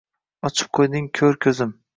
[0.49, 1.81] Ochib qo’yding ko’r ko’zim.